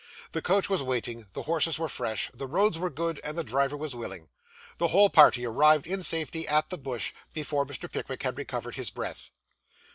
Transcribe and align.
The 0.31 0.41
coach 0.41 0.67
was 0.67 0.81
waiting, 0.81 1.27
the 1.33 1.43
horses 1.43 1.77
were 1.77 1.87
fresh, 1.87 2.31
the 2.33 2.47
roads 2.47 2.79
were 2.79 2.89
good, 2.89 3.21
and 3.23 3.37
the 3.37 3.43
driver 3.43 3.77
was 3.77 3.95
willing. 3.95 4.29
The 4.79 4.87
whole 4.87 5.11
party 5.11 5.45
arrived 5.45 5.85
in 5.85 6.01
safety 6.01 6.47
at 6.47 6.71
the 6.71 6.77
Bush 6.79 7.13
before 7.33 7.67
Mr. 7.67 7.87
Pickwick 7.87 8.23
had 8.23 8.35
recovered 8.39 8.73
his 8.73 8.89
breath. 8.89 9.29